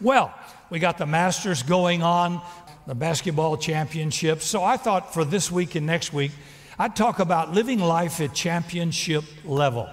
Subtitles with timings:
[0.00, 0.32] Well,
[0.70, 2.40] we got the Masters going on,
[2.86, 4.44] the basketball championships.
[4.44, 6.30] So I thought for this week and next week,
[6.78, 9.88] I'd talk about living life at championship level.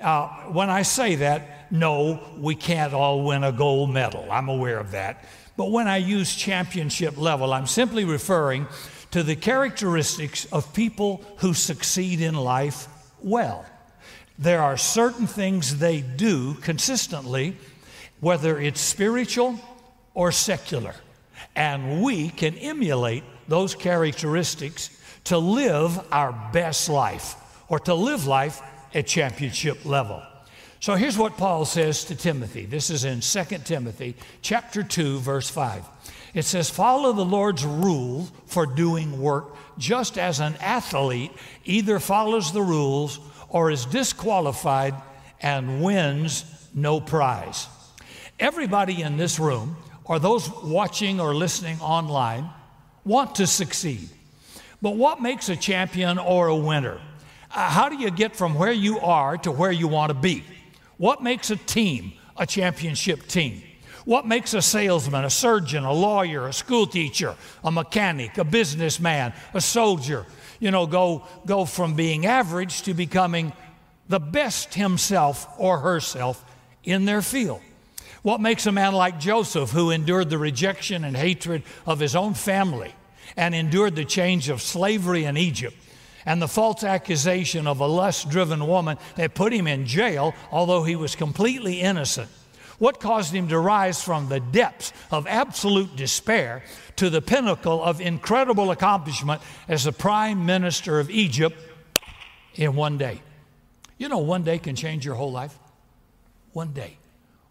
[0.00, 4.26] Uh, when I say that, no, we can't all win a gold medal.
[4.30, 5.24] I'm aware of that.
[5.56, 8.66] But when I use championship level, I'm simply referring
[9.12, 12.88] to the characteristics of people who succeed in life
[13.22, 13.64] well.
[14.38, 17.56] There are certain things they do consistently
[18.20, 19.58] whether it's spiritual
[20.14, 20.94] or secular.
[21.54, 24.90] And we can emulate those characteristics
[25.24, 27.34] to live our best life
[27.68, 28.60] or to live life
[28.94, 30.22] at championship level.
[30.80, 32.64] So here's what Paul says to Timothy.
[32.64, 35.84] This is in 2 Timothy chapter 2 verse 5.
[36.34, 41.32] It says follow the Lord's rule for doing work just as an athlete
[41.64, 44.94] either follows the rules or is disqualified
[45.40, 47.68] and wins no prize.
[48.38, 52.50] Everybody in this room, or those watching or listening online,
[53.04, 54.08] want to succeed.
[54.82, 57.00] But what makes a champion or a winner?
[57.50, 60.44] Uh, how do you get from where you are to where you want to be?
[60.98, 63.62] What makes a team a championship team?
[64.04, 69.32] What makes a salesman, a surgeon, a lawyer, a school teacher, a mechanic, a businessman,
[69.54, 70.26] a soldier,
[70.60, 73.52] you know, go, go from being average to becoming
[74.08, 76.44] the best himself or herself
[76.84, 77.60] in their field?
[78.26, 82.34] What makes a man like Joseph, who endured the rejection and hatred of his own
[82.34, 82.92] family
[83.36, 85.76] and endured the change of slavery in Egypt
[86.24, 90.82] and the false accusation of a lust driven woman that put him in jail, although
[90.82, 92.28] he was completely innocent?
[92.80, 96.64] What caused him to rise from the depths of absolute despair
[96.96, 101.56] to the pinnacle of incredible accomplishment as the prime minister of Egypt
[102.56, 103.22] in one day?
[103.98, 105.56] You know, one day can change your whole life.
[106.52, 106.96] One day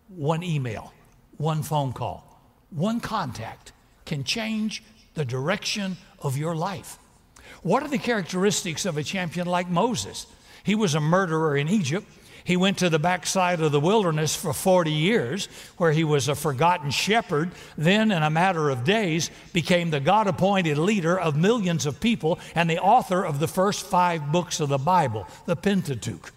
[0.07, 0.93] one email,
[1.37, 2.39] one phone call,
[2.69, 3.71] one contact
[4.05, 4.83] can change
[5.15, 6.97] the direction of your life.
[7.63, 10.27] What are the characteristics of a champion like Moses?
[10.63, 12.07] He was a murderer in Egypt.
[12.43, 16.35] He went to the backside of the wilderness for 40 years, where he was a
[16.35, 17.51] forgotten shepherd.
[17.75, 22.37] Then, in a matter of days, became the God appointed leader of millions of people
[22.53, 26.31] and the author of the first five books of the Bible, the Pentateuch.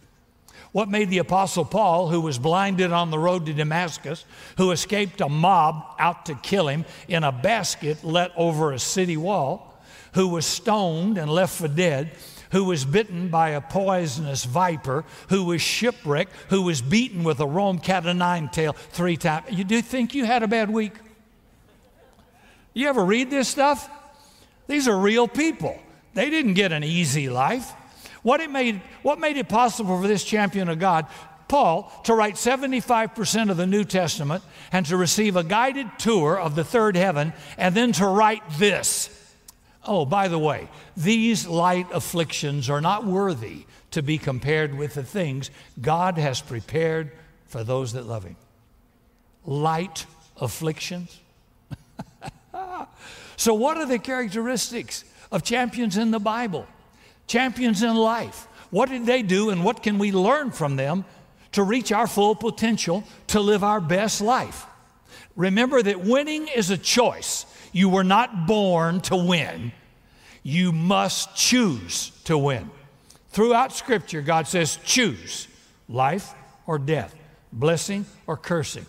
[0.78, 4.24] What made the Apostle Paul, who was blinded on the road to Damascus,
[4.58, 9.16] who escaped a mob out to kill him in a basket let over a city
[9.16, 9.82] wall,
[10.14, 12.12] who was stoned and left for dead,
[12.52, 17.46] who was bitten by a poisonous viper, who was shipwrecked, who was beaten with a
[17.46, 19.50] Rome cat o' nine tail three times.
[19.50, 20.92] You do think you had a bad week?
[22.72, 23.90] You ever read this stuff?
[24.68, 25.76] These are real people.
[26.14, 27.72] They didn't get an easy life.
[28.22, 31.06] What, it made, what made it possible for this champion of God,
[31.46, 34.42] Paul, to write 75% of the New Testament
[34.72, 39.14] and to receive a guided tour of the third heaven and then to write this?
[39.84, 45.02] Oh, by the way, these light afflictions are not worthy to be compared with the
[45.02, 47.10] things God has prepared
[47.46, 48.36] for those that love Him.
[49.46, 50.04] Light
[50.38, 51.18] afflictions.
[53.36, 56.66] so, what are the characteristics of champions in the Bible?
[57.28, 58.48] Champions in life.
[58.70, 61.04] What did they do, and what can we learn from them
[61.52, 64.66] to reach our full potential to live our best life?
[65.36, 67.46] Remember that winning is a choice.
[67.72, 69.72] You were not born to win,
[70.42, 72.70] you must choose to win.
[73.30, 75.46] Throughout Scripture, God says, choose
[75.88, 76.34] life
[76.66, 77.14] or death,
[77.52, 78.86] blessing or cursing.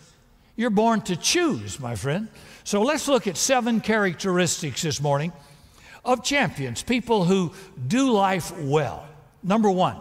[0.55, 2.29] You're born to choose, my friend.
[2.63, 5.31] So let's look at seven characteristics this morning
[6.03, 7.51] of champions, people who
[7.87, 9.07] do life well.
[9.43, 9.97] Number one,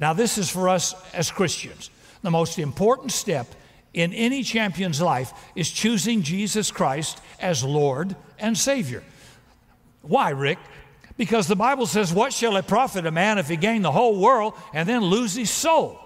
[0.00, 1.90] now this is for us as Christians.
[2.22, 3.46] The most important step
[3.94, 9.02] in any champion's life is choosing Jesus Christ as Lord and Savior.
[10.02, 10.58] Why, Rick?
[11.16, 14.18] Because the Bible says, What shall it profit a man if he gain the whole
[14.18, 15.98] world and then lose his soul?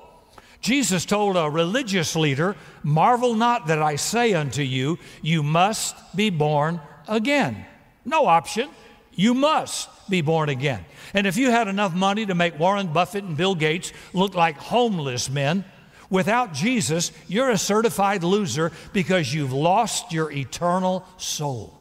[0.60, 6.30] Jesus told a religious leader, Marvel not that I say unto you, you must be
[6.30, 7.64] born again.
[8.04, 8.68] No option.
[9.16, 10.84] You must be born again.
[11.14, 14.56] And if you had enough money to make Warren Buffett and Bill Gates look like
[14.58, 15.64] homeless men,
[16.10, 21.80] without Jesus, you're a certified loser because you've lost your eternal soul.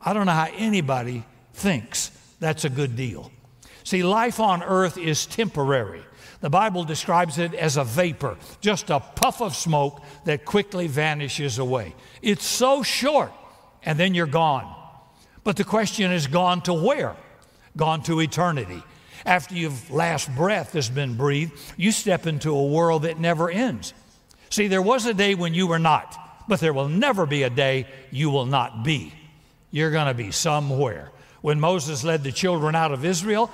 [0.00, 3.32] I don't know how anybody thinks that's a good deal.
[3.82, 6.02] See, life on earth is temporary.
[6.40, 11.58] The Bible describes it as a vapor, just a puff of smoke that quickly vanishes
[11.58, 11.96] away.
[12.22, 13.32] It's so short,
[13.82, 14.72] and then you're gone.
[15.48, 17.16] But the question is gone to where?
[17.74, 18.82] Gone to eternity.
[19.24, 23.94] After your last breath has been breathed, you step into a world that never ends.
[24.50, 27.48] See, there was a day when you were not, but there will never be a
[27.48, 29.14] day you will not be.
[29.70, 31.12] You're going to be somewhere.
[31.40, 33.50] When Moses led the children out of Israel,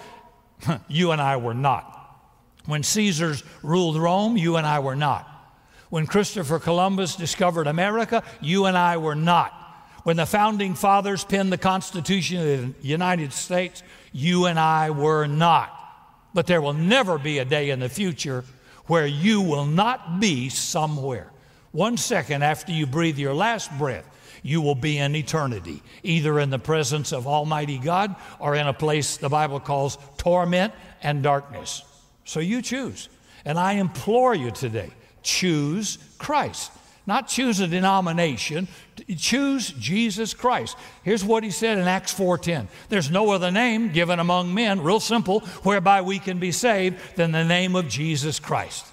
[0.88, 1.92] you and I were not.
[2.66, 5.28] When Caesars ruled Rome, you and I were not.
[5.90, 9.60] When Christopher Columbus discovered America, you and I were not.
[10.04, 15.26] When the founding fathers penned the Constitution of the United States, you and I were
[15.26, 15.72] not.
[16.34, 18.44] But there will never be a day in the future
[18.86, 21.30] where you will not be somewhere.
[21.72, 24.06] One second after you breathe your last breath,
[24.42, 28.74] you will be in eternity, either in the presence of Almighty God or in a
[28.74, 31.82] place the Bible calls torment and darkness.
[32.24, 33.08] So you choose.
[33.46, 34.90] And I implore you today
[35.22, 36.70] choose Christ.
[37.06, 38.66] Not choose a denomination,
[39.18, 40.76] choose Jesus Christ.
[41.02, 42.68] Here's what he said in Acts 4:10.
[42.88, 47.32] There's no other name given among men, real simple, whereby we can be saved than
[47.32, 48.86] the name of Jesus Christ.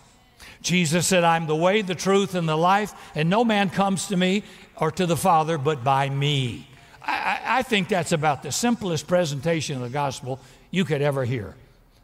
[0.61, 4.17] Jesus said, I'm the way, the truth, and the life, and no man comes to
[4.17, 4.43] me
[4.77, 6.67] or to the Father but by me.
[7.01, 11.55] I, I think that's about the simplest presentation of the gospel you could ever hear.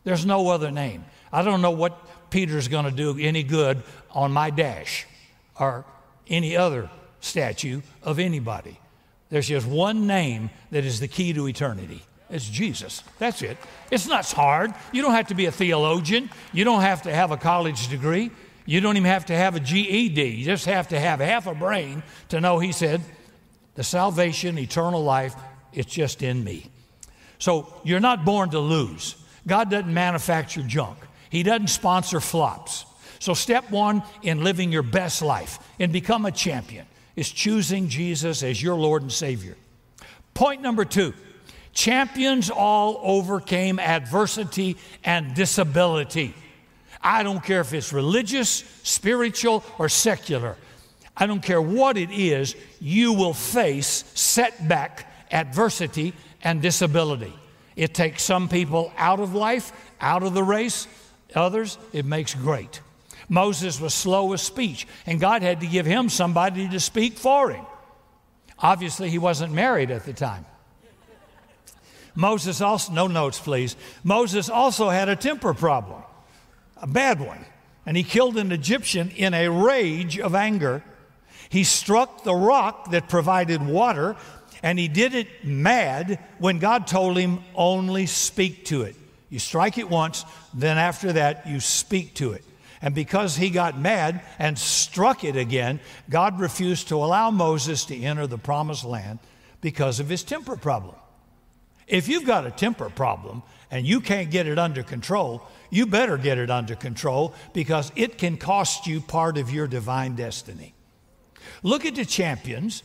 [0.05, 1.05] There's no other name.
[1.31, 5.05] I don't know what Peter's going to do any good on my dash
[5.59, 5.85] or
[6.29, 6.89] any other
[7.19, 8.79] statue of anybody.
[9.29, 12.03] There's just one name that is the key to eternity.
[12.29, 13.03] It's Jesus.
[13.19, 13.57] That's it.
[13.89, 14.73] It's not hard.
[14.91, 16.29] You don't have to be a theologian.
[16.53, 18.31] You don't have to have a college degree.
[18.65, 20.21] You don't even have to have a GED.
[20.21, 23.01] You just have to have half a brain to know, he said,
[23.75, 25.35] the salvation, eternal life,
[25.71, 26.69] it's just in me.
[27.39, 29.15] So you're not born to lose.
[29.45, 30.97] God doesn't manufacture junk,
[31.29, 32.85] He doesn't sponsor flops.
[33.19, 36.85] So, step one in living your best life and become a champion
[37.15, 39.55] is choosing Jesus as your Lord and Savior.
[40.33, 41.13] Point number two
[41.73, 46.33] champions all overcame adversity and disability.
[47.01, 50.57] I don't care if it's religious, spiritual, or secular.
[51.15, 57.33] I don't care what it is, you will face setback, adversity, and disability.
[57.75, 59.71] It takes some people out of life,
[60.01, 60.87] out of the race,
[61.35, 62.81] others, it makes great.
[63.29, 67.51] Moses was slow of speech, and God had to give him somebody to speak for
[67.51, 67.65] him.
[68.59, 70.45] Obviously, he wasn't married at the time.
[72.15, 73.75] Moses also, no notes please.
[74.03, 76.01] Moses also had a temper problem,
[76.77, 77.45] a bad one,
[77.85, 80.83] and he killed an Egyptian in a rage of anger.
[81.49, 84.15] He struck the rock that provided water,
[84.63, 88.95] and he did it mad when God told him, only speak to it.
[89.29, 92.43] You strike it once, then after that, you speak to it.
[92.81, 95.79] And because he got mad and struck it again,
[96.09, 99.19] God refused to allow Moses to enter the promised land
[99.61, 100.95] because of his temper problem.
[101.87, 106.17] If you've got a temper problem and you can't get it under control, you better
[106.17, 110.73] get it under control because it can cost you part of your divine destiny.
[111.63, 112.83] Look at the champions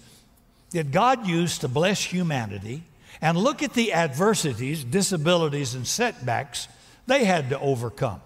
[0.71, 2.85] that God used to bless humanity
[3.21, 6.69] and look at the adversities, disabilities, and setbacks
[7.07, 8.23] they had to overcome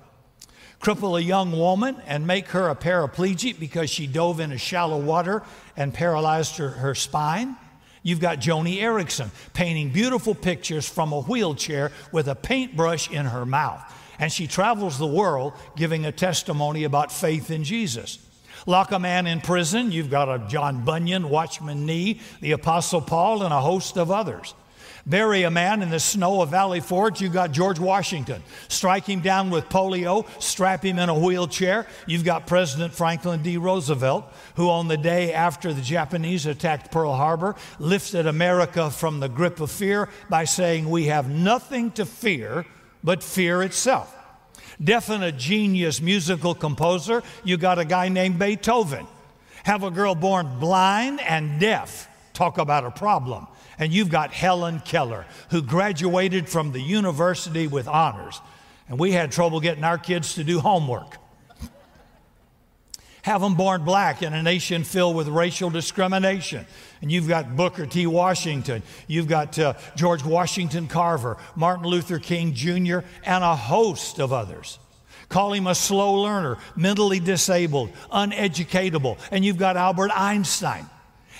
[0.87, 5.43] cripple a young woman and make her a paraplegic because she dove into shallow water
[5.77, 7.57] and paralyzed her, her spine.
[8.05, 13.45] You've got Joni Eareckson painting beautiful pictures from a wheelchair with a paintbrush in her
[13.45, 13.83] mouth.
[14.21, 18.25] And she travels the world giving a testimony about faith in Jesus.
[18.65, 23.43] Lock a man in prison, you've got a John Bunyan, Watchman Nee, the Apostle Paul,
[23.43, 24.55] and a host of others.
[25.07, 28.43] Bury a man in the snow of Valley Forge, You've got George Washington.
[28.67, 31.87] Strike him down with polio, strap him in a wheelchair.
[32.07, 33.57] You've got President Franklin D.
[33.57, 34.25] Roosevelt,
[34.57, 39.61] who on the day after the Japanese attacked Pearl Harbor lifted America from the grip
[39.61, 42.67] of fear by saying, We have nothing to fear
[43.05, 44.13] but fear itself.
[44.83, 49.07] Definite genius musical composer, you got a guy named Beethoven.
[49.63, 52.09] Have a girl born blind and deaf.
[52.33, 53.47] Talk about a problem
[53.79, 58.41] and you've got Helen Keller, who graduated from the university with honors.
[58.89, 61.19] And we had trouble getting our kids to do homework.
[63.23, 66.65] Have them born black in a nation filled with racial discrimination.
[67.03, 68.07] And you've got Booker T.
[68.07, 74.33] Washington, you've got uh, George Washington Carver, Martin Luther King Jr., and a host of
[74.33, 74.79] others.
[75.29, 79.19] Call him a slow learner, mentally disabled, uneducatable.
[79.33, 80.89] And you've got Albert Einstein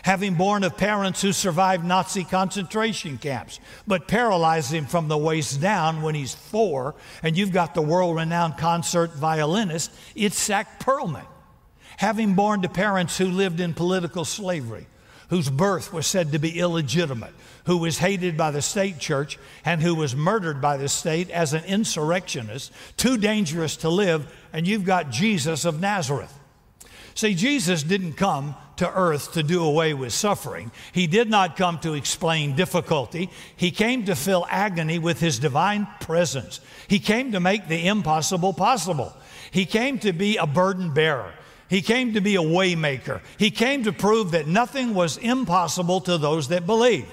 [0.07, 3.59] having born of parents who survived Nazi concentration camps,
[3.89, 6.95] but paralyzed him from the waist down when he's four.
[7.25, 11.27] And you've got the world renowned concert violinist, Itzhak Perlman,
[11.97, 14.87] having born to parents who lived in political slavery,
[15.29, 17.35] whose birth was said to be illegitimate,
[17.65, 21.53] who was hated by the state church, and who was murdered by the state as
[21.53, 24.33] an insurrectionist, too dangerous to live.
[24.53, 26.33] And you've got Jesus of Nazareth
[27.17, 30.71] See, Jesus didn't come to earth to do away with suffering.
[30.93, 33.31] He did not come to explain difficulty.
[33.57, 36.61] He came to fill agony with his divine presence.
[36.89, 39.17] He came to make the impossible possible.
[39.51, 41.33] He came to be a burden bearer.
[41.71, 43.23] He came to be a waymaker.
[43.39, 47.07] He came to prove that nothing was impossible to those that believe.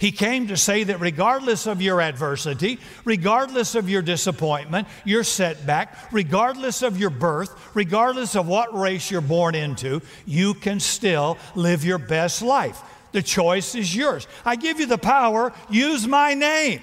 [0.00, 6.10] He came to say that regardless of your adversity, regardless of your disappointment, your setback,
[6.10, 11.84] regardless of your birth, regardless of what race you're born into, you can still live
[11.84, 12.80] your best life.
[13.12, 14.26] The choice is yours.
[14.42, 16.80] I give you the power, use my name.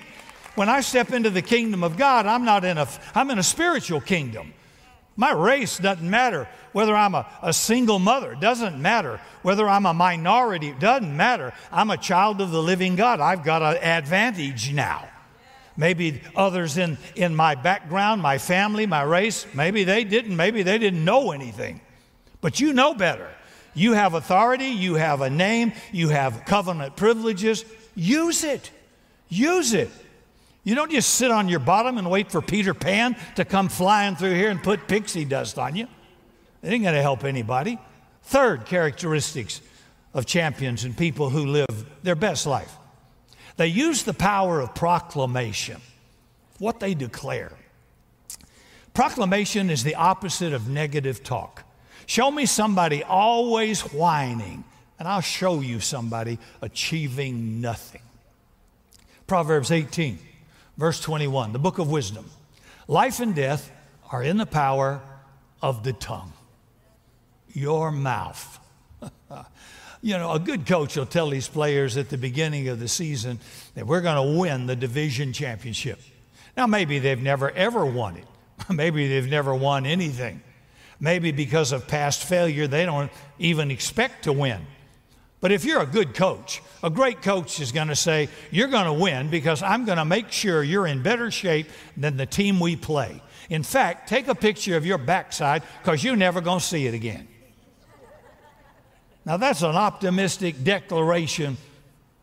[0.53, 3.43] When I step into the kingdom of God, I'm not in a I'm in a
[3.43, 4.53] spiritual kingdom.
[5.17, 6.47] My race doesn't matter.
[6.71, 9.19] Whether I'm a, a single mother, doesn't matter.
[9.41, 11.53] Whether I'm a minority, doesn't matter.
[11.71, 13.19] I'm a child of the living God.
[13.19, 15.09] I've got an advantage now.
[15.75, 20.36] Maybe others in, in my background, my family, my race, maybe they didn't.
[20.36, 21.81] Maybe they didn't know anything.
[22.39, 23.29] But you know better.
[23.74, 27.65] You have authority, you have a name, you have covenant privileges.
[27.95, 28.71] Use it.
[29.29, 29.89] Use it.
[30.67, 34.17] You don't just sit on your bottom and wait for Peter Pan to come flying
[34.17, 35.88] through here and put pixie dust on you.
[36.62, 37.79] It ain't going to help anybody.
[38.24, 39.62] Third characteristics
[40.13, 42.75] of champions and people who live their best life
[43.55, 45.79] they use the power of proclamation,
[46.59, 47.53] what they declare.
[48.93, 51.63] Proclamation is the opposite of negative talk.
[52.07, 54.65] Show me somebody always whining,
[55.00, 58.01] and I'll show you somebody achieving nothing.
[59.27, 60.26] Proverbs 18
[60.77, 62.29] verse 21, the book of wisdom.
[62.88, 63.72] Life and death
[64.12, 65.01] are in the power
[65.62, 66.34] of the tongue,
[67.53, 68.60] your mouth.
[70.01, 73.39] you know, a good coach will tell these players at the beginning of the season
[73.75, 76.00] that we're going to win the division championship.
[76.55, 78.27] Now, maybe they've never ever won it.
[78.74, 80.41] maybe they've never won anything.
[81.00, 84.65] Maybe because of past failure, they don't even expect to win.
[85.39, 88.86] But if you're a good coach, a great coach is going to say, You're going
[88.86, 92.60] to win because I'm going to make sure you're in better shape than the team
[92.60, 93.22] we play.
[93.50, 96.94] In fact, take a picture of your backside because you're never going to see it
[96.94, 97.27] again.
[99.25, 101.58] Now, that's an optimistic declaration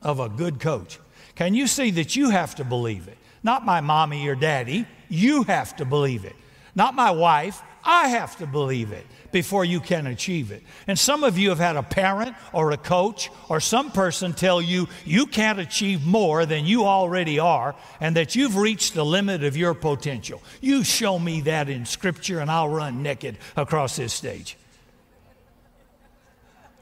[0.02, 0.98] of a good coach.
[1.34, 3.18] Can you see that you have to believe it?
[3.42, 6.34] Not my mommy or daddy, you have to believe it.
[6.74, 10.62] Not my wife, I have to believe it before you can achieve it.
[10.86, 14.62] And some of you have had a parent or a coach or some person tell
[14.62, 19.42] you you can't achieve more than you already are and that you've reached the limit
[19.42, 20.40] of your potential.
[20.60, 24.56] You show me that in Scripture and I'll run naked across this stage.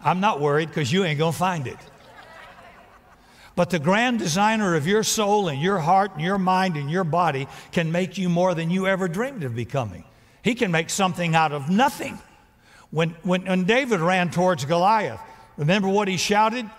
[0.03, 1.79] I'm not worried because you ain't going to find it.
[3.57, 7.05] But the grand designer of your soul and your heart and your mind and your
[7.05, 10.05] body can make you more than you ever dreamed of becoming.
[10.45, 12.19] He can make something out of nothing.
[12.93, 15.21] When, when, when David ran towards Goliath,
[15.57, 16.71] remember what he shouted?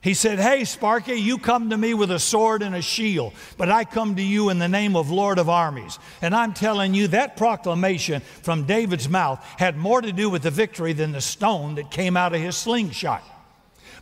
[0.00, 3.70] He said, Hey, Sparky, you come to me with a sword and a shield, but
[3.70, 5.98] I come to you in the name of Lord of armies.
[6.22, 10.50] And I'm telling you, that proclamation from David's mouth had more to do with the
[10.50, 13.22] victory than the stone that came out of his slingshot.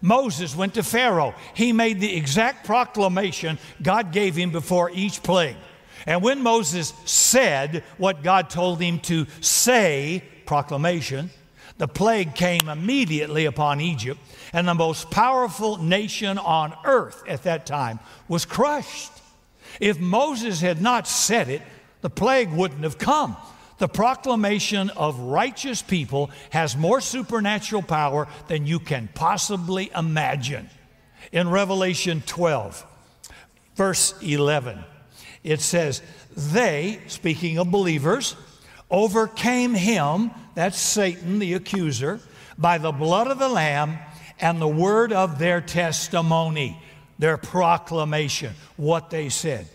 [0.00, 1.34] Moses went to Pharaoh.
[1.54, 5.56] He made the exact proclamation God gave him before each plague.
[6.06, 11.30] And when Moses said what God told him to say, proclamation,
[11.78, 14.20] the plague came immediately upon Egypt,
[14.52, 19.12] and the most powerful nation on earth at that time was crushed.
[19.80, 21.62] If Moses had not said it,
[22.00, 23.36] the plague wouldn't have come.
[23.78, 30.68] The proclamation of righteous people has more supernatural power than you can possibly imagine.
[31.30, 32.84] In Revelation 12,
[33.76, 34.82] verse 11,
[35.44, 36.02] it says,
[36.36, 38.34] They, speaking of believers,
[38.90, 42.18] overcame him, that's Satan, the accuser,
[42.58, 43.96] by the blood of the Lamb
[44.40, 46.82] and the word of their testimony,
[47.16, 49.68] their proclamation, what they said.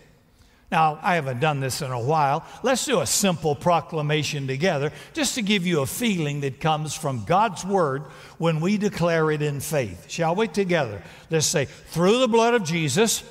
[0.70, 2.44] Now, I haven't done this in a while.
[2.62, 7.24] Let's do a simple proclamation together just to give you a feeling that comes from
[7.24, 8.02] God's word
[8.36, 10.10] when we declare it in faith.
[10.10, 11.02] Shall we together?
[11.30, 13.24] Let's say, through the blood of Jesus,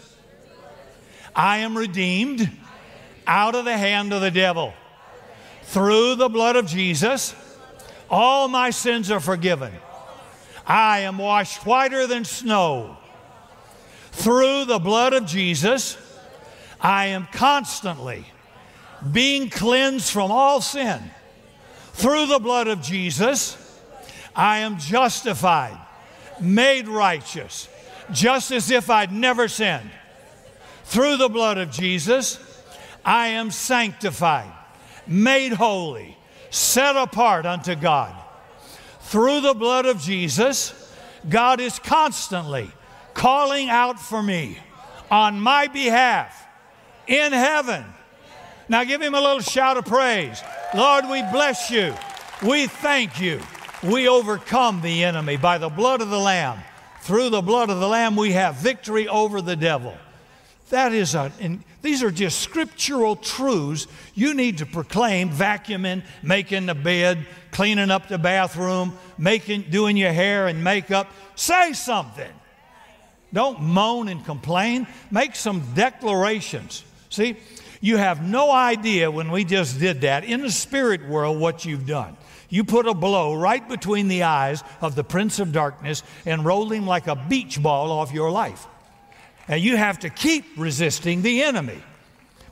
[1.35, 2.49] I am redeemed
[3.27, 4.73] out of the hand of the devil.
[5.65, 7.35] Through the blood of Jesus,
[8.13, 9.73] all my sins are forgiven.
[10.67, 12.95] I am washed whiter than snow.
[14.11, 15.97] Through the blood of Jesus,
[16.79, 18.23] I am constantly
[19.11, 21.01] being cleansed from all sin.
[21.93, 23.57] Through the blood of Jesus,
[24.35, 25.79] I am justified,
[26.39, 27.67] made righteous,
[28.11, 29.89] just as if I'd never sinned.
[30.83, 32.37] Through the blood of Jesus,
[33.03, 34.51] I am sanctified,
[35.07, 36.15] made holy,
[36.53, 38.15] set apart unto God.
[39.01, 40.91] through the blood of Jesus,
[41.27, 42.71] God is constantly
[43.13, 44.57] calling out for me
[45.11, 46.47] on my behalf
[47.05, 47.83] in heaven.
[48.69, 50.41] Now give him a little shout of praise.
[50.73, 51.93] Lord, we bless you.
[52.41, 53.39] We thank you.
[53.83, 56.59] We overcome the enemy by the blood of the Lamb.
[57.01, 59.97] Through the blood of the Lamb, we have victory over the devil.
[60.69, 66.65] That is a, and these are just scriptural truths you need to proclaim, vacuuming, making
[66.65, 71.11] the bed, cleaning up the bathroom, making, doing your hair and makeup.
[71.35, 72.31] Say something.
[73.33, 74.87] Don't moan and complain.
[75.11, 76.83] Make some declarations.
[77.09, 77.35] See,
[77.81, 81.85] you have no idea when we just did that in the spirit world what you've
[81.85, 82.15] done.
[82.49, 86.71] You put a blow right between the eyes of the prince of darkness and rolled
[86.71, 88.67] him like a beach ball off your life.
[89.47, 91.81] And you have to keep resisting the enemy.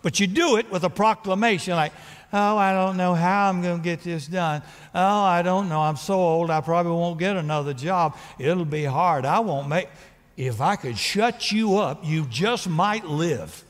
[0.01, 1.93] But you do it with a proclamation like,
[2.33, 4.61] Oh, I don't know how I'm going to get this done.
[4.95, 5.81] Oh, I don't know.
[5.81, 8.15] I'm so old, I probably won't get another job.
[8.39, 9.25] It'll be hard.
[9.25, 9.89] I won't make.
[10.37, 13.63] If I could shut you up, you just might live.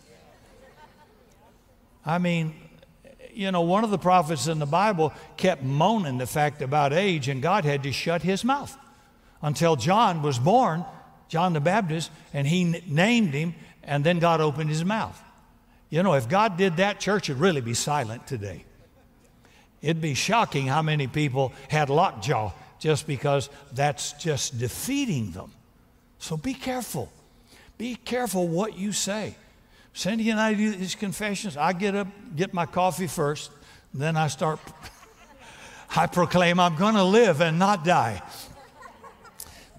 [2.05, 2.53] I mean,
[3.33, 7.29] you know, one of the prophets in the Bible kept moaning the fact about age,
[7.29, 8.77] and God had to shut his mouth
[9.41, 10.85] until John was born,
[11.31, 15.17] John the Baptist, and he n- named him, and then God opened his mouth.
[15.89, 18.65] You know, if God did that, church would really be silent today.
[19.81, 25.53] It'd be shocking how many people had lockjaw just because that's just defeating them.
[26.19, 27.09] So be careful.
[27.77, 29.35] Be careful what you say.
[29.93, 31.55] Cindy and I do these confessions.
[31.55, 33.51] I get up, get my coffee first,
[33.93, 34.59] then I start,
[35.95, 38.21] I proclaim I'm going to live and not die.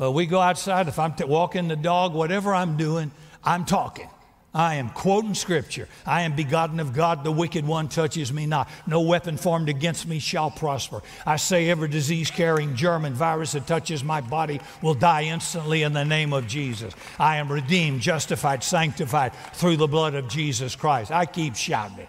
[0.02, 3.12] But we go outside, if I'm t- walking the dog, whatever I'm doing,
[3.44, 4.08] I'm talking.
[4.52, 5.86] I am quoting scripture.
[6.04, 7.22] I am begotten of God.
[7.22, 8.68] The wicked one touches me not.
[8.84, 11.02] No weapon formed against me shall prosper.
[11.24, 15.84] I say every disease carrying germ and virus that touches my body will die instantly
[15.84, 16.92] in the name of Jesus.
[17.20, 21.12] I am redeemed, justified, sanctified through the blood of Jesus Christ.
[21.12, 22.08] I keep shouting it.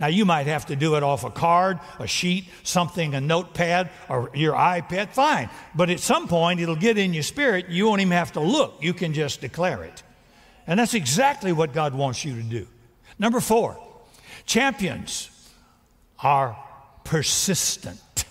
[0.00, 3.90] Now, you might have to do it off a card, a sheet, something, a notepad,
[4.08, 5.50] or your iPad, fine.
[5.74, 7.68] But at some point, it'll get in your spirit.
[7.68, 8.78] You won't even have to look.
[8.80, 10.02] You can just declare it.
[10.66, 12.66] And that's exactly what God wants you to do.
[13.18, 13.78] Number four,
[14.46, 15.30] champions
[16.22, 16.56] are
[17.04, 18.24] persistent.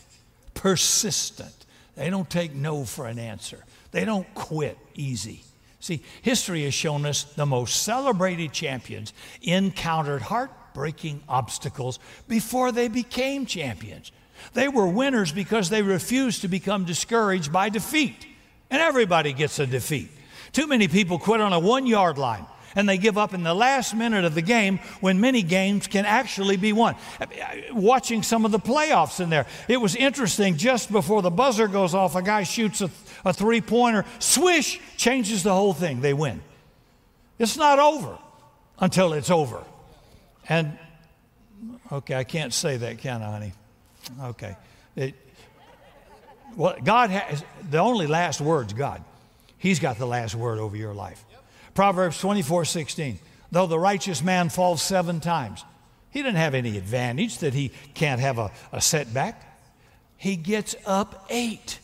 [0.55, 1.53] Persistent.
[1.95, 5.43] They don't take no for an answer, they don't quit easy.
[5.81, 10.23] See, history has shown us the most celebrated champions encountered
[10.69, 14.11] heartbreaking obstacles before they became champions.
[14.53, 18.27] They were winners because they refused to become discouraged by defeat.
[18.69, 20.09] And everybody gets a defeat.
[20.51, 23.53] Too many people quit on a one yard line and they give up in the
[23.53, 26.95] last minute of the game when many games can actually be won.
[27.71, 30.55] Watching some of the playoffs in there, it was interesting.
[30.55, 32.91] Just before the buzzer goes off, a guy shoots a,
[33.25, 36.01] a three pointer, swish, changes the whole thing.
[36.01, 36.41] They win.
[37.39, 38.19] It's not over
[38.79, 39.63] until it's over.
[40.49, 40.77] And,
[41.91, 43.53] okay, I can't say that, can I, honey?
[44.23, 44.57] Okay.
[44.95, 45.15] It,
[46.55, 49.03] well, God has, the only last word's God.
[49.57, 51.23] He's got the last word over your life.
[51.73, 53.19] Proverbs 24 16.
[53.51, 55.63] Though the righteous man falls seven times,
[56.09, 59.45] he doesn't have any advantage that he can't have a, a setback.
[60.17, 61.79] He gets up eight.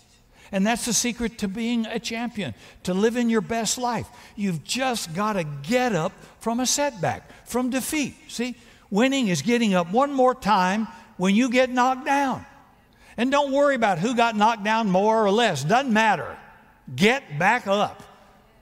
[0.51, 2.53] And that's the secret to being a champion,
[2.83, 4.07] to living your best life.
[4.35, 8.15] You've just got to get up from a setback, from defeat.
[8.27, 8.55] See,
[8.89, 12.45] winning is getting up one more time when you get knocked down.
[13.17, 16.37] And don't worry about who got knocked down more or less, doesn't matter.
[16.95, 18.03] Get back up.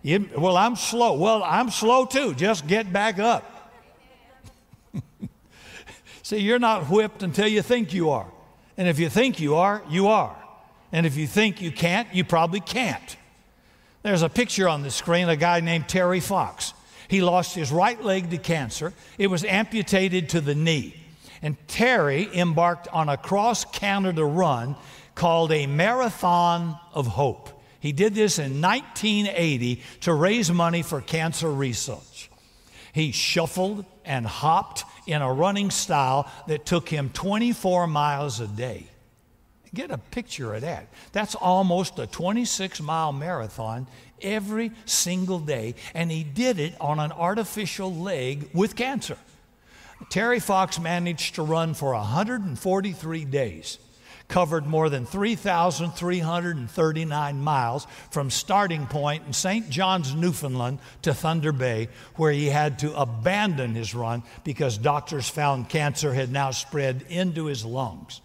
[0.01, 1.13] You, well, I'm slow.
[1.13, 2.33] Well, I'm slow too.
[2.33, 3.71] Just get back up.
[6.23, 8.27] See, you're not whipped until you think you are.
[8.77, 10.35] And if you think you are, you are.
[10.93, 13.17] And if you think you can't, you probably can't.
[14.03, 16.73] There's a picture on the screen, a guy named Terry Fox.
[17.07, 18.93] He lost his right leg to cancer.
[19.17, 20.95] It was amputated to the knee.
[21.41, 24.75] And Terry embarked on a cross Canada run
[25.15, 27.49] called a Marathon of Hope.
[27.79, 32.29] He did this in 1980 to raise money for cancer research.
[32.93, 38.87] He shuffled and hopped in a running style that took him 24 miles a day.
[39.73, 40.87] Get a picture of that.
[41.11, 43.87] That's almost a 26 mile marathon
[44.21, 49.17] every single day, and he did it on an artificial leg with cancer.
[50.09, 53.79] Terry Fox managed to run for 143 days
[54.27, 59.69] covered more than 3,339 miles from starting point in St.
[59.69, 65.69] John's, Newfoundland to Thunder Bay, where he had to abandon his run because doctors found
[65.69, 68.21] cancer had now spread into his lungs.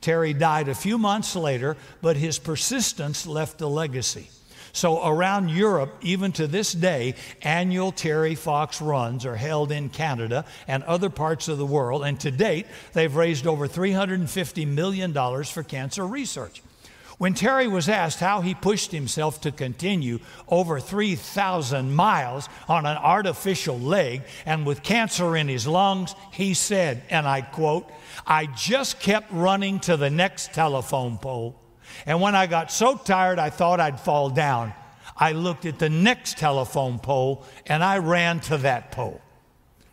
[0.00, 4.30] Terry died a few months later, but his persistence left a legacy.
[4.72, 10.44] So, around Europe, even to this day, annual Terry Fox runs are held in Canada
[10.68, 12.04] and other parts of the world.
[12.04, 15.12] And to date, they've raised over $350 million
[15.44, 16.62] for cancer research.
[17.18, 22.96] When Terry was asked how he pushed himself to continue over 3,000 miles on an
[22.96, 27.90] artificial leg and with cancer in his lungs, he said, and I quote,
[28.24, 31.60] I just kept running to the next telephone pole.
[32.06, 34.72] And when I got so tired I thought I'd fall down,
[35.16, 39.20] I looked at the next telephone pole and I ran to that pole.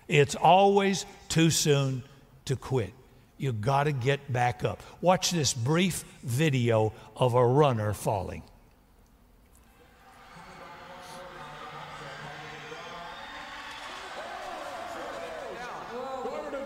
[0.08, 2.04] It's always too soon
[2.46, 2.94] to quit.
[3.38, 4.82] You got to get back up.
[5.02, 8.44] Watch this brief video of a runner falling.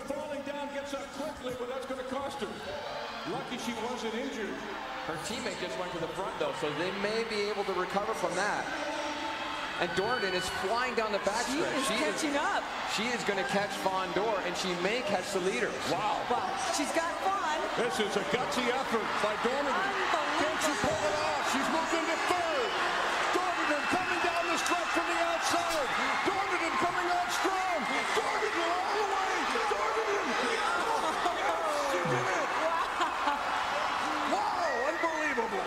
[0.06, 2.48] falling down gets up quickly, but that's going to cost her.
[3.32, 4.54] Lucky she wasn't injured.
[5.08, 8.14] Her teammate just went to the front, though, so they may be able to recover
[8.14, 8.64] from that.
[9.80, 11.88] And Dorniden is flying down the backstretch.
[11.88, 12.64] She is catching up.
[13.00, 15.72] She is going to catch Fawn Dorr, and she may catch the leader.
[15.88, 16.20] Wow.
[16.30, 17.64] Well, she's got fun.
[17.80, 19.88] This is a gutsy effort by Dorniden.
[20.36, 21.48] Can she pull it off?
[21.56, 22.72] She's moved into third.
[23.32, 25.88] Dorniden coming down the stretch from the outside.
[26.28, 27.80] Dorniden coming on strong.
[28.20, 29.32] Dorniden all the way.
[29.64, 30.28] Dorniden.
[31.88, 32.52] She did it.
[34.28, 35.64] Wow, unbelievable.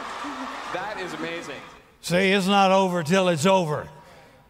[0.77, 1.65] That is amazing.
[2.03, 3.89] See, it's not over till it's over.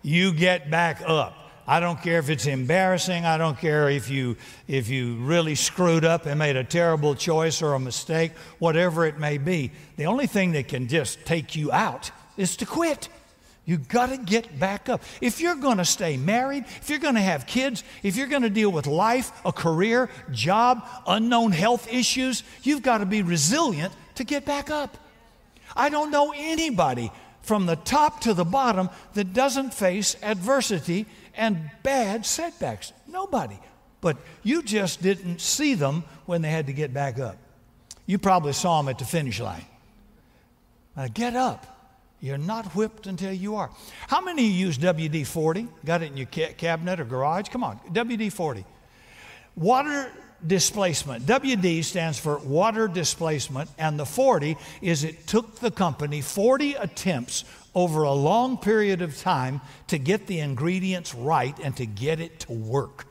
[0.03, 1.38] You get back up.
[1.67, 3.25] I don't care if it's embarrassing.
[3.25, 4.37] I don't care if you
[4.67, 9.19] if you really screwed up and made a terrible choice or a mistake, whatever it
[9.19, 9.71] may be.
[9.97, 13.09] The only thing that can just take you out is to quit.
[13.65, 15.03] You got to get back up.
[15.21, 18.43] If you're going to stay married, if you're going to have kids, if you're going
[18.43, 23.93] to deal with life, a career, job, unknown health issues, you've got to be resilient
[24.17, 24.99] to get back up.
[25.77, 27.12] I don't know anybody
[27.43, 32.93] from the top to the bottom that doesn't face adversity and bad setbacks.
[33.07, 33.59] Nobody.
[34.01, 37.37] But you just didn't see them when they had to get back up.
[38.07, 39.65] You probably saw them at the finish line.
[40.97, 41.67] Now get up.
[42.21, 43.71] You're not whipped until you are.
[44.07, 45.67] How many of you use WD 40?
[45.85, 47.49] Got it in your ca- cabinet or garage?
[47.49, 48.65] Come on, WD 40.
[49.57, 50.11] Water
[50.47, 51.27] displacement.
[51.27, 57.45] WD stands for water displacement, and the 40 is it took the company 40 attempts
[57.75, 62.41] over a long period of time to get the ingredients right and to get it
[62.41, 63.07] to work.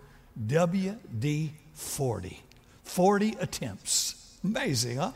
[0.45, 2.43] WD 40.
[2.83, 4.37] 40 attempts.
[4.43, 5.11] Amazing, huh?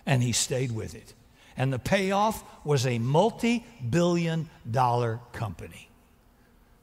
[0.09, 1.13] and he stayed with it.
[1.55, 5.87] And the payoff was a multi billion dollar company.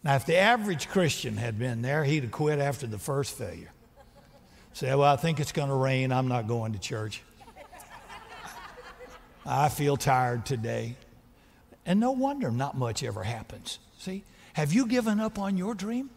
[0.04, 3.72] Now, if the average Christian had been there, he'd have quit after the first failure.
[4.74, 6.12] Say, well, I think it's going to rain.
[6.12, 7.20] I'm not going to church.
[9.46, 10.94] I feel tired today.
[11.84, 13.80] And no wonder not much ever happens.
[13.98, 16.10] See, have you given up on your dream?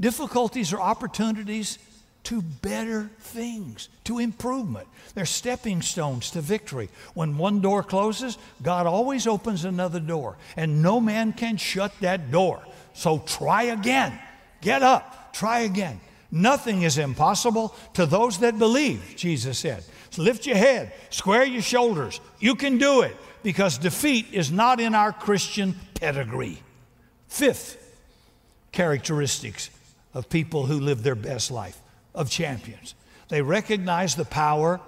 [0.00, 1.78] Difficulties or opportunities
[2.24, 4.88] to better things, to improvement.
[5.14, 6.88] They're stepping stones to victory.
[7.12, 12.30] When one door closes, God always opens another door, and no man can shut that
[12.30, 12.62] door.
[12.94, 14.18] So try again.
[14.60, 15.34] Get up.
[15.34, 16.00] Try again.
[16.30, 19.84] Nothing is impossible to those that believe, Jesus said.
[20.10, 22.20] So lift your head, square your shoulders.
[22.40, 26.62] You can do it because defeat is not in our Christian pedigree.
[27.28, 27.80] Fifth,
[28.72, 29.70] characteristics
[30.14, 31.80] of people who live their best life
[32.14, 32.94] of champions.
[33.28, 34.80] They recognize the power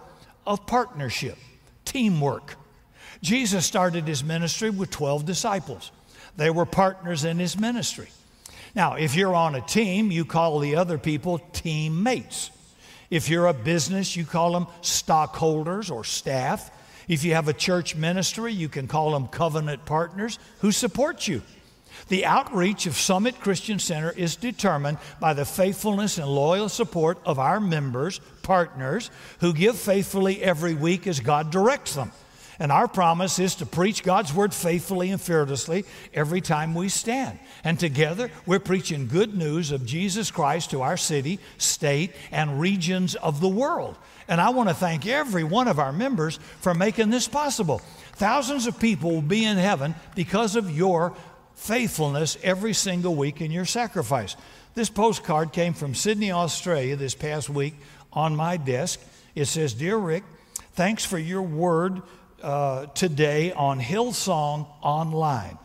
[0.46, 1.36] of partnership,
[1.84, 2.56] teamwork.
[3.22, 5.90] Jesus started his ministry with 12 disciples.
[6.36, 8.08] They were partners in his ministry.
[8.74, 12.50] Now, if you're on a team, you call the other people teammates.
[13.08, 16.70] If you're a business, you call them stockholders or staff.
[17.08, 21.42] If you have a church ministry, you can call them covenant partners who support you.
[22.08, 27.38] The outreach of Summit Christian Center is determined by the faithfulness and loyal support of
[27.38, 32.12] our members, partners, who give faithfully every week as God directs them.
[32.58, 37.38] And our promise is to preach God's word faithfully and fearlessly every time we stand.
[37.64, 43.14] And together, we're preaching good news of Jesus Christ to our city, state, and regions
[43.16, 43.96] of the world.
[44.28, 47.80] And I want to thank every one of our members for making this possible.
[48.14, 51.14] Thousands of people will be in heaven because of your
[51.56, 54.36] faithfulness every single week in your sacrifice.
[54.74, 57.74] This postcard came from Sydney, Australia this past week
[58.12, 59.00] on my desk.
[59.34, 60.22] It says, Dear Rick,
[60.74, 62.02] thanks for your word
[62.42, 65.58] uh, today on Hillsong Online.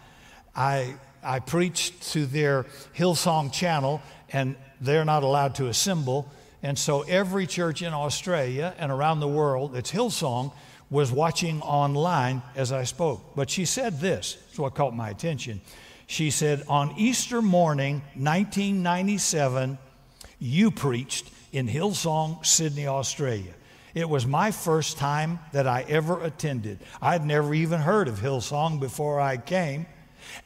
[0.56, 2.66] I, I preached to their
[2.98, 4.02] Hillsong channel,
[4.32, 6.28] and they're not allowed to assemble.
[6.64, 10.54] And so every church in Australia and around the world that's Hillsong
[10.92, 13.36] was watching online as I spoke.
[13.36, 15.62] But she said this, is what caught my attention.
[16.06, 19.80] She said, On Easter morning, 1997,
[20.40, 23.54] you preached in Hillsong, Sydney, Australia.
[23.94, 26.80] It was my first time that I ever attended.
[27.02, 29.86] I'd never even heard of Hillsong before I came.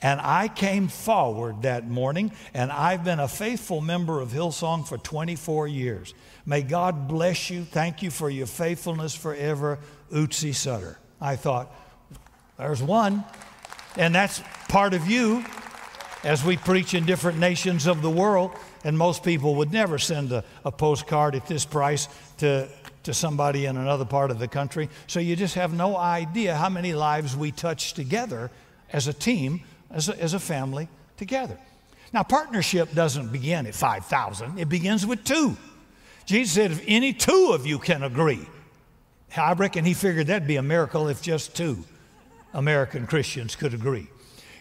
[0.02, 4.98] And I came forward that morning, and I've been a faithful member of Hillsong for
[4.98, 6.14] 24 years.
[6.46, 7.64] May God bless you.
[7.66, 9.80] Thank you for your faithfulness forever,
[10.12, 10.98] Utsi Sutter.
[11.20, 11.74] I thought,
[12.58, 13.24] there's one.
[13.98, 15.44] And that's part of you
[16.24, 18.52] as we preach in different nations of the world.
[18.84, 22.68] And most people would never send a, a postcard at this price to,
[23.04, 24.90] to somebody in another part of the country.
[25.08, 28.52] So you just have no idea how many lives we touch together
[28.92, 30.88] as a team, as a, as a family
[31.18, 31.58] together.
[32.14, 35.58] Now, partnership doesn't begin at 5,000, it begins with two.
[36.26, 38.48] Jesus said, if any two of you can agree,
[39.38, 41.84] I reckon he figured that'd be a miracle if just two
[42.54, 44.08] American Christians could agree.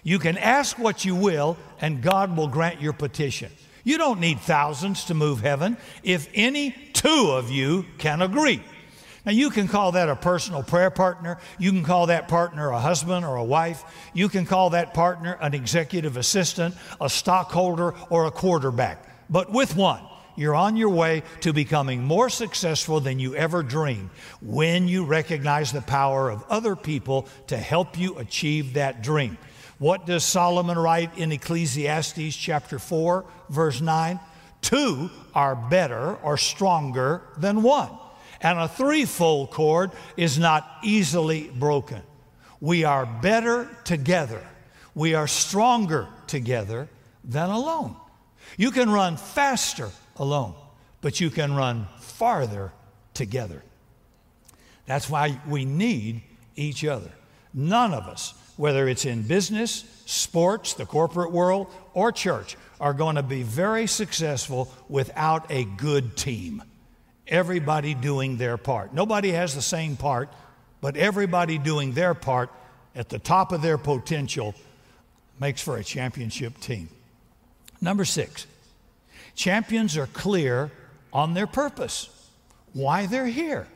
[0.03, 3.51] You can ask what you will, and God will grant your petition.
[3.85, 8.63] You don't need thousands to move heaven if any two of you can agree.
[9.25, 11.39] Now, you can call that a personal prayer partner.
[11.59, 13.83] You can call that partner a husband or a wife.
[14.13, 19.03] You can call that partner an executive assistant, a stockholder, or a quarterback.
[19.31, 20.03] But with one,
[20.37, 25.73] you're on your way to becoming more successful than you ever dreamed when you recognize
[25.73, 29.39] the power of other people to help you achieve that dream.
[29.79, 34.21] What does Solomon write in Ecclesiastes chapter 4, verse 9?
[34.61, 37.91] Two are better or stronger than one
[38.45, 42.03] and a threefold cord is not easily broken.
[42.61, 44.47] We are better together.
[44.95, 46.89] We are stronger together
[47.25, 47.97] than alone.
[48.59, 50.55] You can run faster alone,
[51.01, 52.73] but you can run farther
[53.15, 53.63] together.
[54.87, 56.23] That's why we need
[56.57, 57.11] each other.
[57.53, 63.17] None of us, whether it's in business, sports, the corporate world, or church, are going
[63.17, 66.63] to be very successful without a good team
[67.27, 68.93] everybody doing their part.
[68.93, 70.29] Nobody has the same part,
[70.81, 72.51] but everybody doing their part
[72.95, 74.55] at the top of their potential
[75.41, 76.89] makes for a championship team.
[77.81, 78.47] Number six,
[79.35, 80.71] champions are clear
[81.13, 82.09] on their purpose,
[82.73, 83.69] why they're here.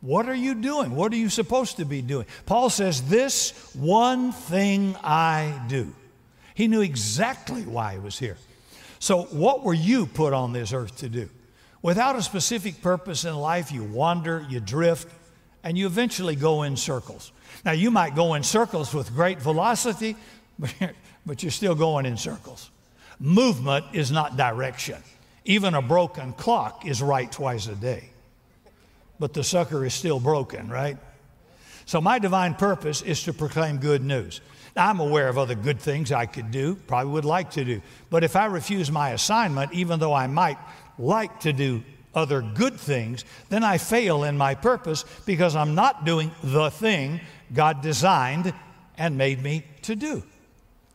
[0.00, 0.94] What are you doing?
[0.94, 2.26] What are you supposed to be doing?
[2.44, 5.92] Paul says, This one thing I do.
[6.54, 8.36] He knew exactly why he was here.
[8.98, 11.28] So, what were you put on this earth to do?
[11.82, 15.08] Without a specific purpose in life, you wander, you drift,
[15.62, 17.32] and you eventually go in circles.
[17.64, 20.16] Now, you might go in circles with great velocity,
[21.26, 22.70] but you're still going in circles.
[23.18, 25.02] Movement is not direction.
[25.44, 28.10] Even a broken clock is right twice a day.
[29.18, 30.98] But the sucker is still broken, right?
[31.86, 34.40] So, my divine purpose is to proclaim good news.
[34.74, 37.80] Now, I'm aware of other good things I could do, probably would like to do.
[38.10, 40.58] But if I refuse my assignment, even though I might
[40.98, 41.82] like to do
[42.14, 47.20] other good things, then I fail in my purpose because I'm not doing the thing
[47.54, 48.52] God designed
[48.98, 50.22] and made me to do.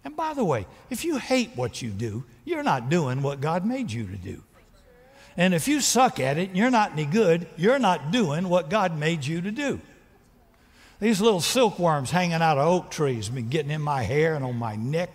[0.03, 3.65] And by the way, if you hate what you do, you're not doing what God
[3.65, 4.43] made you to do.
[5.37, 8.69] And if you suck at it and you're not any good, you're not doing what
[8.69, 9.79] God made you to do.
[10.99, 14.55] These little silkworms hanging out of oak trees been getting in my hair and on
[14.55, 15.09] my neck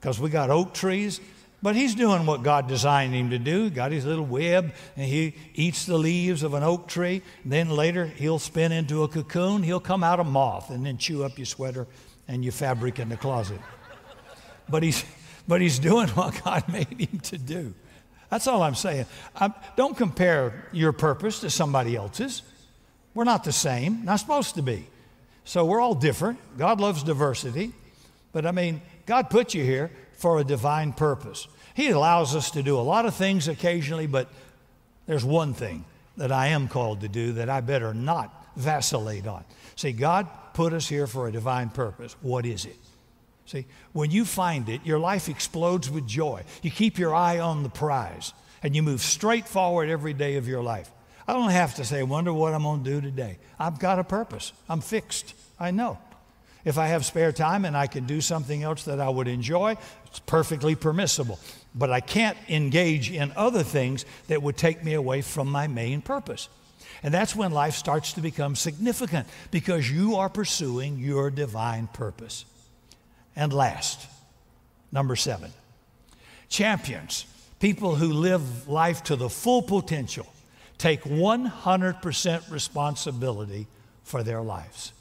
[0.00, 1.20] because we got oak trees.
[1.62, 3.64] But he's doing what God designed him to do.
[3.64, 7.22] He Got his little web, and he eats the leaves of an oak tree.
[7.42, 9.62] Then later, he'll spin into a cocoon.
[9.62, 11.86] He'll come out a moth and then chew up your sweater
[12.28, 13.60] and your fabric in the closet.
[14.68, 15.04] But he's,
[15.46, 17.74] but he's doing what God made him to do.
[18.30, 19.06] That's all I'm saying.
[19.36, 22.42] I'm, don't compare your purpose to somebody else's.
[23.14, 24.88] We're not the same, not supposed to be.
[25.44, 26.38] So we're all different.
[26.58, 27.72] God loves diversity.
[28.32, 31.46] But I mean, God put you here for a divine purpose.
[31.74, 34.28] He allows us to do a lot of things occasionally, but
[35.06, 35.84] there's one thing
[36.16, 39.44] that I am called to do that I better not vacillate on.
[39.76, 42.16] See, God put us here for a divine purpose.
[42.22, 42.76] What is it?
[43.46, 46.44] See, when you find it, your life explodes with joy.
[46.62, 50.48] You keep your eye on the prize and you move straight forward every day of
[50.48, 50.90] your life.
[51.28, 53.38] I don't have to say, wonder what I'm going to do today.
[53.58, 54.52] I've got a purpose.
[54.68, 55.34] I'm fixed.
[55.58, 55.98] I know.
[56.64, 59.76] If I have spare time and I can do something else that I would enjoy,
[60.06, 61.38] it's perfectly permissible
[61.74, 66.00] but I can't engage in other things that would take me away from my main
[66.02, 66.48] purpose.
[67.02, 72.44] And that's when life starts to become significant because you are pursuing your divine purpose.
[73.36, 74.06] And last,
[74.92, 75.52] number seven,
[76.48, 77.26] champions,
[77.58, 80.26] people who live life to the full potential,
[80.78, 83.66] take 100% responsibility
[84.04, 84.92] for their lives.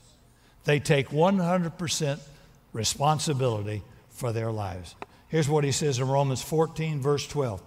[0.65, 2.19] They take 100%
[2.71, 4.95] responsibility for their lives.
[5.27, 7.61] Here's what he says in Romans 14, verse 12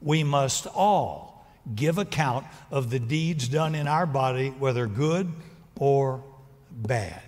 [0.00, 5.30] We must all give account of the deeds done in our body, whether good
[5.78, 6.22] or
[6.70, 7.20] bad.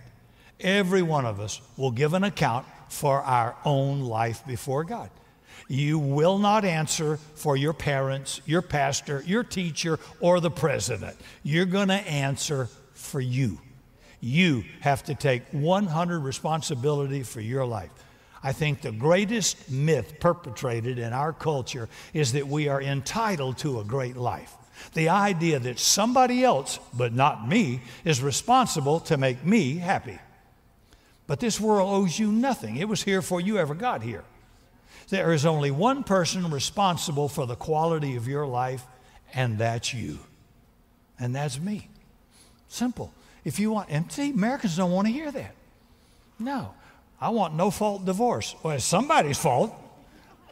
[0.60, 5.10] Every one of us will give an account for our own life before God.
[5.68, 11.16] You will not answer for your parents, your pastor, your teacher, or the president.
[11.42, 13.58] You're going to answer for you.
[14.20, 17.90] You have to take 100 responsibility for your life.
[18.42, 23.80] I think the greatest myth perpetrated in our culture is that we are entitled to
[23.80, 24.54] a great life.
[24.92, 30.18] The idea that somebody else, but not me, is responsible to make me happy.
[31.26, 32.76] But this world owes you nothing.
[32.76, 34.24] It was here before you ever got here.
[35.08, 38.84] There is only one person responsible for the quality of your life,
[39.32, 40.18] and that's you.
[41.18, 41.88] And that's me.
[42.68, 43.12] Simple.
[43.44, 45.54] If you want, and see, Americans don't want to hear that.
[46.38, 46.74] No.
[47.20, 48.54] I want no fault divorce.
[48.62, 49.72] Well, it's somebody's fault.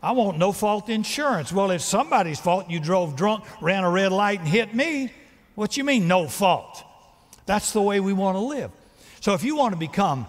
[0.03, 1.53] I want no fault insurance.
[1.53, 2.69] Well, it's somebody's fault.
[2.71, 5.13] You drove drunk, ran a red light, and hit me.
[5.55, 6.85] What you mean, no fault?
[7.47, 8.71] That's the way we want to live.
[9.21, 10.27] So if you want to become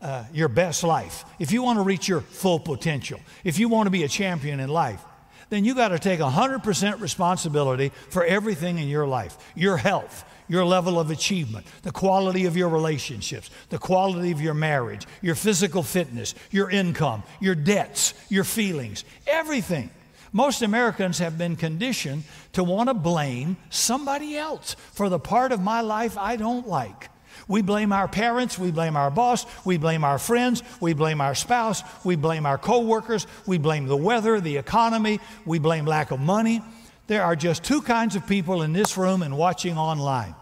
[0.00, 3.86] uh, your best life, if you want to reach your full potential, if you want
[3.86, 5.02] to be a champion in life,
[5.50, 10.64] then you got to take 100% responsibility for everything in your life your health, your
[10.64, 15.82] level of achievement, the quality of your relationships, the quality of your marriage, your physical
[15.82, 19.90] fitness, your income, your debts, your feelings, everything.
[20.32, 25.60] Most Americans have been conditioned to want to blame somebody else for the part of
[25.60, 27.08] my life I don't like.
[27.48, 31.34] We blame our parents, we blame our boss, we blame our friends, we blame our
[31.34, 36.20] spouse, we blame our coworkers, we blame the weather, the economy, we blame lack of
[36.20, 36.62] money.
[37.06, 40.34] There are just two kinds of people in this room and watching online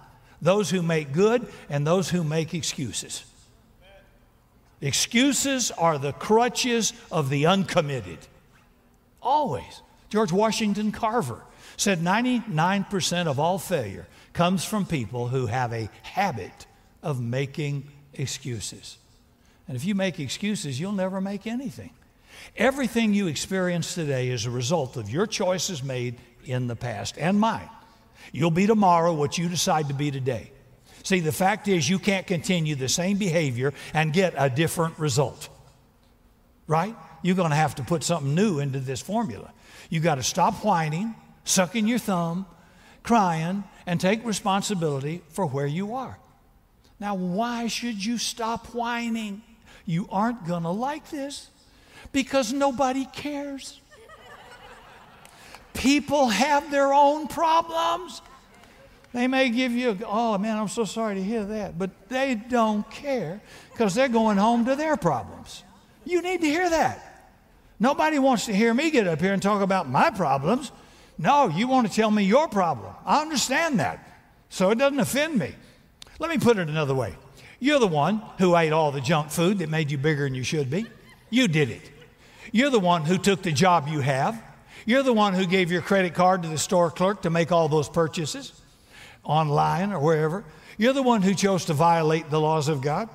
[0.42, 3.24] those who make good and those who make excuses.
[4.80, 8.18] Excuses are the crutches of the uncommitted.
[9.22, 9.82] Always.
[10.10, 11.42] George Washington Carver
[11.76, 16.65] said 99% of all failure comes from people who have a habit
[17.06, 18.98] of making excuses.
[19.68, 21.90] And if you make excuses, you'll never make anything.
[22.56, 27.38] Everything you experience today is a result of your choices made in the past and
[27.38, 27.70] mine.
[28.32, 30.50] You'll be tomorrow what you decide to be today.
[31.04, 35.48] See, the fact is, you can't continue the same behavior and get a different result.
[36.66, 36.96] Right?
[37.22, 39.52] You're going to have to put something new into this formula.
[39.90, 41.14] You got to stop whining,
[41.44, 42.46] sucking your thumb,
[43.04, 46.18] crying, and take responsibility for where you are.
[46.98, 49.42] Now, why should you stop whining?
[49.84, 51.50] You aren't going to like this
[52.12, 53.80] because nobody cares.
[55.74, 58.22] People have their own problems.
[59.12, 62.90] They may give you, oh man, I'm so sorry to hear that, but they don't
[62.90, 63.40] care
[63.72, 65.62] because they're going home to their problems.
[66.04, 67.30] You need to hear that.
[67.78, 70.72] Nobody wants to hear me get up here and talk about my problems.
[71.18, 72.94] No, you want to tell me your problem.
[73.04, 74.02] I understand that.
[74.48, 75.54] So it doesn't offend me.
[76.18, 77.14] Let me put it another way.
[77.58, 80.42] You're the one who ate all the junk food that made you bigger than you
[80.42, 80.86] should be.
[81.30, 81.90] You did it.
[82.52, 84.42] You're the one who took the job you have.
[84.84, 87.68] You're the one who gave your credit card to the store clerk to make all
[87.68, 88.52] those purchases
[89.24, 90.44] online or wherever.
[90.78, 93.08] You're the one who chose to violate the laws of God.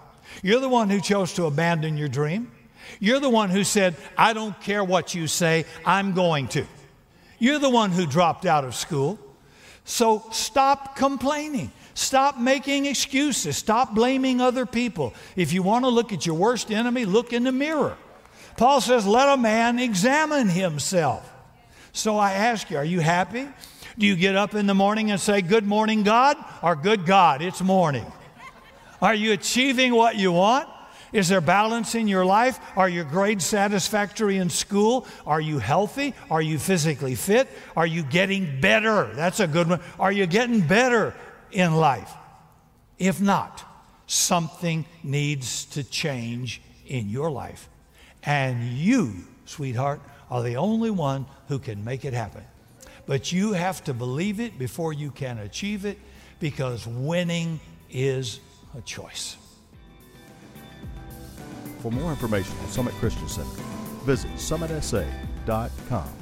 [0.44, 2.52] You're the one who chose to abandon your dream.
[3.00, 6.66] You're the one who said, I don't care what you say, I'm going to.
[7.40, 9.20] You're the one who dropped out of school.
[9.86, 11.72] So stop complaining.
[11.94, 13.58] Stop making excuses.
[13.58, 15.14] Stop blaming other people.
[15.36, 17.98] If you want to look at your worst enemy, look in the mirror.
[18.58, 21.30] Paul says, let a man examine himself.
[21.94, 23.48] So I ask you, are you happy?
[23.98, 26.38] Do you get up in the morning and say, Good morning, God?
[26.64, 28.06] Or Good God, it's morning?
[29.02, 30.70] Are you achieving what you want?
[31.14, 32.60] Is there balance in your life?
[32.78, 35.06] Are your grades satisfactory in school?
[35.26, 36.14] Are you healthy?
[36.30, 37.50] Are you physically fit?
[37.76, 39.12] Are you getting better?
[39.14, 39.82] That's a good one.
[40.00, 41.14] Are you getting better
[41.52, 42.12] in life?
[42.98, 43.64] If not,
[44.08, 47.68] something needs to change in your life.
[48.24, 52.44] And you, sweetheart, are the only one who can make it happen.
[53.06, 55.98] But you have to believe it before you can achieve it
[56.40, 57.60] because winning
[57.90, 58.40] is
[58.78, 59.36] a choice.
[61.82, 63.50] For more information on Summit Christian Center,
[64.06, 66.21] visit summitsa.com.